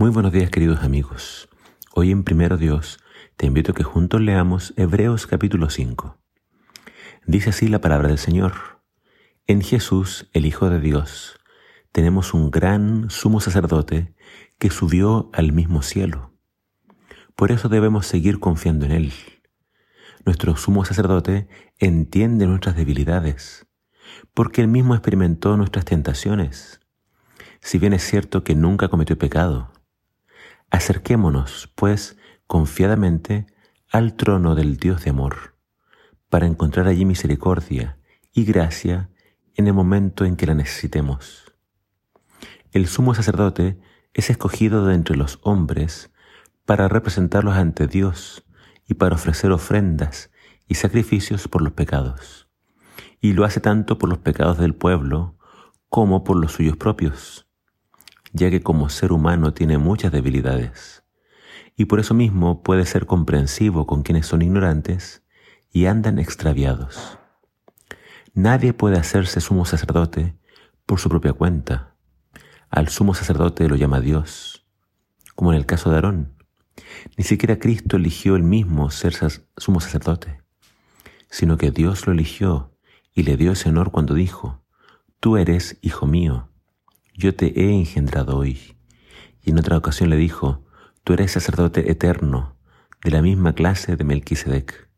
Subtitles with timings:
[0.00, 1.48] Muy buenos días queridos amigos.
[1.92, 3.00] Hoy en Primero Dios
[3.36, 6.16] te invito a que juntos leamos Hebreos capítulo 5.
[7.26, 8.52] Dice así la palabra del Señor.
[9.48, 11.40] En Jesús, el Hijo de Dios,
[11.90, 14.14] tenemos un gran sumo sacerdote
[14.60, 16.32] que subió al mismo cielo.
[17.34, 19.12] Por eso debemos seguir confiando en Él.
[20.24, 21.48] Nuestro sumo sacerdote
[21.80, 23.66] entiende nuestras debilidades,
[24.32, 26.78] porque Él mismo experimentó nuestras tentaciones.
[27.60, 29.72] Si bien es cierto que nunca cometió pecado,
[30.70, 32.16] Acerquémonos, pues,
[32.46, 33.46] confiadamente
[33.90, 35.56] al trono del Dios de amor,
[36.28, 37.98] para encontrar allí misericordia
[38.32, 39.10] y gracia
[39.54, 41.54] en el momento en que la necesitemos.
[42.70, 43.78] El sumo sacerdote
[44.12, 46.10] es escogido de entre los hombres
[46.66, 48.44] para representarlos ante Dios
[48.86, 50.30] y para ofrecer ofrendas
[50.66, 52.48] y sacrificios por los pecados.
[53.20, 55.38] Y lo hace tanto por los pecados del pueblo
[55.88, 57.47] como por los suyos propios
[58.32, 61.04] ya que como ser humano tiene muchas debilidades,
[61.76, 65.22] y por eso mismo puede ser comprensivo con quienes son ignorantes
[65.72, 67.18] y andan extraviados.
[68.34, 70.36] Nadie puede hacerse sumo sacerdote
[70.86, 71.94] por su propia cuenta.
[72.70, 74.66] Al sumo sacerdote lo llama Dios,
[75.34, 76.34] como en el caso de Aarón.
[77.16, 79.14] Ni siquiera Cristo eligió el mismo ser
[79.56, 80.42] sumo sacerdote,
[81.30, 82.76] sino que Dios lo eligió
[83.14, 84.64] y le dio ese honor cuando dijo,
[85.20, 86.47] Tú eres hijo mío,
[87.18, 88.76] yo te he engendrado hoy.
[89.42, 90.64] Y en otra ocasión le dijo,
[91.02, 92.56] tú eres sacerdote eterno,
[93.02, 94.88] de la misma clase de Melquisedec.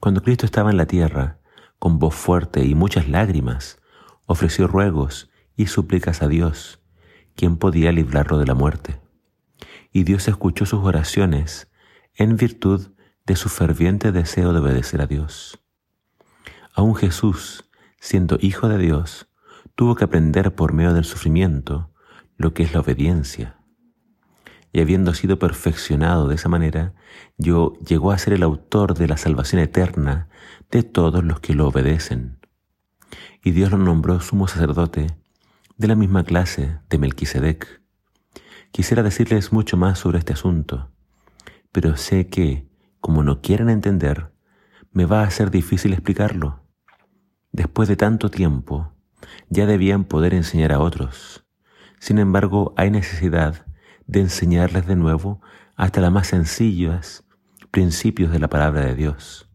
[0.00, 1.38] Cuando Cristo estaba en la tierra,
[1.78, 3.80] con voz fuerte y muchas lágrimas,
[4.26, 6.80] ofreció ruegos y súplicas a Dios,
[7.36, 9.00] quien podía librarlo de la muerte.
[9.92, 11.70] Y Dios escuchó sus oraciones
[12.16, 12.90] en virtud
[13.26, 15.60] de su ferviente deseo de obedecer a Dios.
[16.74, 19.27] Aún Jesús, siendo hijo de Dios,
[19.78, 21.92] tuvo que aprender por medio del sufrimiento
[22.36, 23.60] lo que es la obediencia.
[24.72, 26.94] Y habiendo sido perfeccionado de esa manera,
[27.36, 30.30] yo llegó a ser el autor de la salvación eterna
[30.72, 32.40] de todos los que lo obedecen.
[33.44, 35.16] Y Dios lo nombró sumo sacerdote
[35.76, 37.80] de la misma clase de Melquisedec.
[38.72, 40.90] Quisiera decirles mucho más sobre este asunto,
[41.70, 44.32] pero sé que, como no quieren entender,
[44.90, 46.64] me va a ser difícil explicarlo.
[47.52, 48.97] Después de tanto tiempo,
[49.50, 51.44] ya debían poder enseñar a otros.
[51.98, 53.66] Sin embargo, hay necesidad
[54.06, 55.40] de enseñarles de nuevo
[55.76, 57.24] hasta las más sencillas
[57.70, 59.48] principios de la palabra de Dios.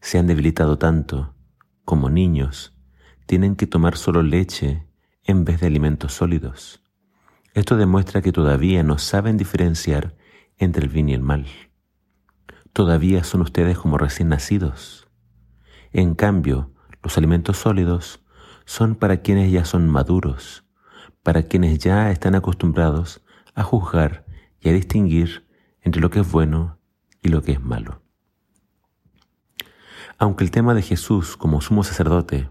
[0.00, 1.34] Se han debilitado tanto,
[1.84, 2.76] como niños,
[3.26, 4.86] tienen que tomar solo leche
[5.24, 6.82] en vez de alimentos sólidos.
[7.54, 10.16] Esto demuestra que todavía no saben diferenciar
[10.58, 11.46] entre el bien y el mal.
[12.72, 15.08] Todavía son ustedes como recién nacidos.
[15.92, 16.72] En cambio,
[17.02, 18.21] los alimentos sólidos
[18.64, 20.64] son para quienes ya son maduros,
[21.22, 23.22] para quienes ya están acostumbrados
[23.54, 24.24] a juzgar
[24.60, 25.46] y a distinguir
[25.82, 26.78] entre lo que es bueno
[27.22, 28.02] y lo que es malo.
[30.18, 32.48] Aunque el tema de Jesús como sumo sacerdote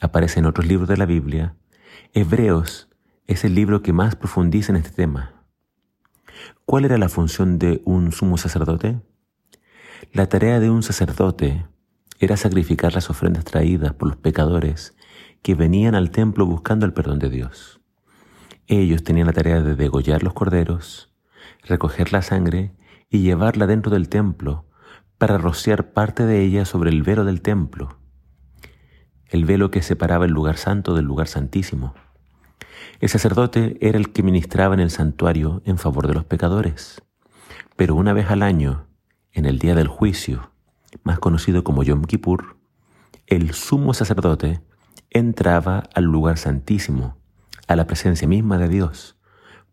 [0.00, 1.56] aparece en otros libros de la Biblia,
[2.12, 2.88] Hebreos
[3.26, 5.44] es el libro que más profundiza en este tema.
[6.64, 9.00] ¿Cuál era la función de un sumo sacerdote?
[10.12, 11.66] La tarea de un sacerdote
[12.20, 14.96] era sacrificar las ofrendas traídas por los pecadores
[15.42, 17.80] que venían al templo buscando el perdón de Dios.
[18.66, 21.10] Ellos tenían la tarea de degollar los corderos,
[21.62, 22.74] recoger la sangre
[23.08, 24.66] y llevarla dentro del templo
[25.16, 27.98] para rociar parte de ella sobre el velo del templo,
[29.26, 31.94] el velo que separaba el lugar santo del lugar santísimo.
[33.00, 37.02] El sacerdote era el que ministraba en el santuario en favor de los pecadores,
[37.76, 38.86] pero una vez al año,
[39.32, 40.50] en el día del juicio,
[41.02, 42.56] más conocido como Yom Kippur,
[43.26, 44.60] el sumo sacerdote
[45.10, 47.16] entraba al lugar santísimo,
[47.66, 49.16] a la presencia misma de Dios,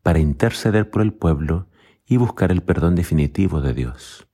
[0.04, 1.68] para interceder por el pueblo
[2.06, 4.28] y buscar el perdón definitivo de Dios.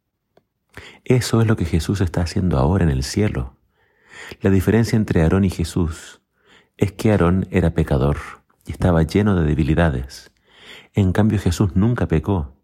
[1.06, 3.56] Eso es lo que Jesús está haciendo ahora en el cielo.
[4.42, 6.22] La diferencia entre Aarón y Jesús
[6.78, 8.18] es que Aarón era pecador
[8.66, 10.32] y estaba lleno de debilidades.
[10.94, 12.56] En cambio Jesús nunca pecó.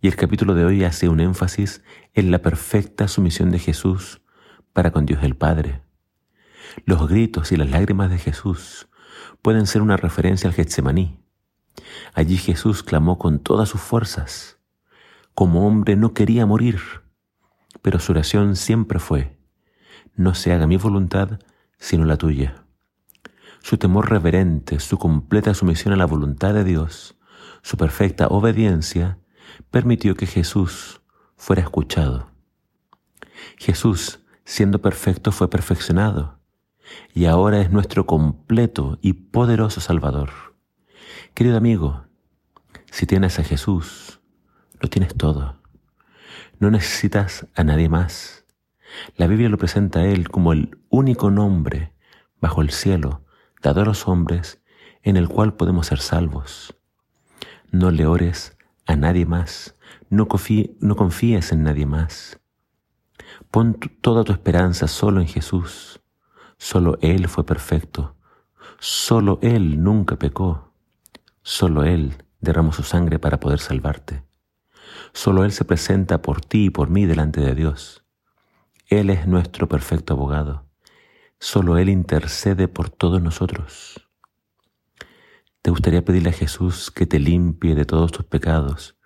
[0.00, 1.82] Y el capítulo de hoy hace un énfasis
[2.14, 4.20] en la perfecta sumisión de Jesús
[4.72, 5.87] para con Dios el Padre.
[6.84, 8.88] Los gritos y las lágrimas de Jesús
[9.42, 11.18] pueden ser una referencia al Getsemaní.
[12.14, 14.58] Allí Jesús clamó con todas sus fuerzas.
[15.34, 16.80] Como hombre no quería morir,
[17.82, 19.38] pero su oración siempre fue,
[20.16, 21.38] no se haga mi voluntad,
[21.78, 22.64] sino la tuya.
[23.60, 27.16] Su temor reverente, su completa sumisión a la voluntad de Dios,
[27.62, 29.18] su perfecta obediencia,
[29.70, 31.00] permitió que Jesús
[31.36, 32.30] fuera escuchado.
[33.56, 36.37] Jesús, siendo perfecto, fue perfeccionado
[37.14, 40.30] y ahora es nuestro completo y poderoso Salvador.
[41.34, 42.04] Querido amigo,
[42.90, 44.20] Si tienes a Jesús,
[44.80, 45.60] lo tienes todo.
[46.58, 48.46] No necesitas a nadie más.
[49.16, 51.92] La Biblia lo presenta a Él como el único nombre
[52.40, 53.24] bajo el cielo
[53.62, 54.62] dado a los hombres
[55.02, 56.76] en el cual podemos ser salvos.
[57.70, 58.56] No le ores
[58.86, 59.76] a nadie más,
[60.08, 60.28] no,
[60.80, 62.40] no confíes en nadie más.
[63.50, 66.00] Pon toda tu esperanza solo en Jesús.
[66.58, 68.16] Solo Él fue perfecto.
[68.78, 70.72] Solo Él nunca pecó.
[71.42, 74.24] Solo Él derramó su sangre para poder salvarte.
[75.12, 78.04] Solo Él se presenta por ti y por mí delante de Dios.
[78.88, 80.66] Él es nuestro perfecto abogado.
[81.38, 84.08] Solo Él intercede por todos nosotros.
[85.62, 88.96] ¿Te gustaría pedirle a Jesús que te limpie de todos tus pecados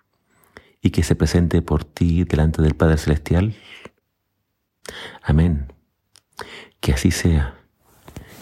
[0.81, 3.55] y que se presente por ti delante del Padre Celestial?
[5.21, 5.73] Amén.
[6.83, 7.53] Que así sea.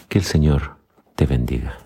[0.08, 0.74] Que el Señor
[1.14, 1.78] te bendiga.